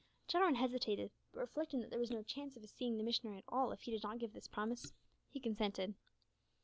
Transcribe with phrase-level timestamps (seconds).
[0.27, 3.43] Jarwin hesitated, but reflecting that there was no chance of his seeing the missionary at
[3.47, 4.91] all if he did not give this promise,
[5.29, 5.93] he consented.